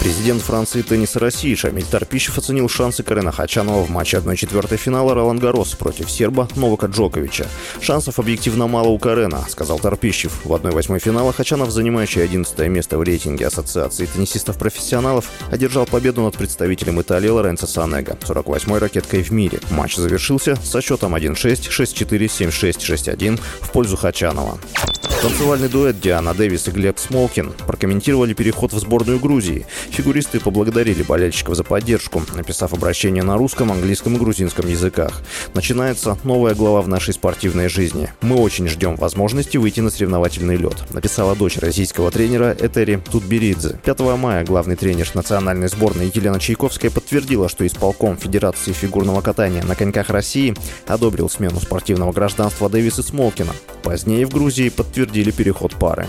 [0.00, 5.38] Президент Франции тенниса России Шамиль Тарпищев оценил шансы Карена Хачанова в матче 1-4 финала Ролан
[5.38, 7.46] Гарос против серба Новака Джоковича.
[7.82, 10.40] Шансов объективно мало у Карена, сказал Тарпищев.
[10.44, 17.02] В 1-8 финала Хачанов, занимающий 11 место в рейтинге Ассоциации теннисистов-профессионалов, одержал победу над представителем
[17.02, 19.60] Италии Лоренцо Санега, 48-й ракеткой в мире.
[19.70, 24.58] Матч завершился со счетом 1-6, 6-4, 7-6, 6-1 в пользу Хачанова.
[25.22, 29.66] Танцевальный дуэт Диана Дэвис и Глеб Смолкин прокомментировали переход в сборную Грузии.
[29.90, 35.20] Фигуристы поблагодарили болельщиков за поддержку, написав обращение на русском, английском и грузинском языках.
[35.52, 38.10] Начинается новая глава в нашей спортивной жизни.
[38.22, 43.78] Мы очень ждем возможности выйти на соревновательный лед, написала дочь российского тренера Этери Тутберидзе.
[43.84, 49.74] 5 мая главный тренер национальной сборной Елена Чайковская подтвердила, что исполком Федерации фигурного катания на
[49.76, 53.52] коньках России одобрил смену спортивного гражданства Дэвиса Смолкина.
[53.82, 56.06] Позднее в Грузии подтвердили переход пары.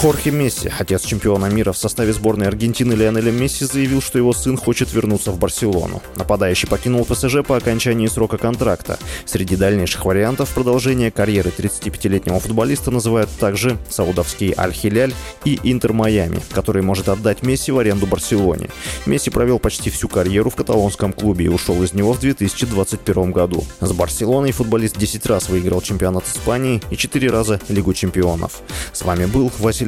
[0.00, 4.56] Хорхе Месси, отец чемпиона мира в составе сборной Аргентины Лионеля Месси, заявил, что его сын
[4.56, 6.00] хочет вернуться в Барселону.
[6.14, 8.96] Нападающий покинул ПСЖ по окончании срока контракта.
[9.24, 15.12] Среди дальнейших вариантов продолжения карьеры 35-летнего футболиста называют также саудовский Аль-Хиляль
[15.44, 18.68] и Интер Майами, который может отдать Месси в аренду Барселоне.
[19.04, 23.64] Месси провел почти всю карьеру в каталонском клубе и ушел из него в 2021 году.
[23.80, 28.62] С Барселоной футболист 10 раз выиграл чемпионат Испании и 4 раза Лигу чемпионов.
[28.92, 29.87] С вами был Василий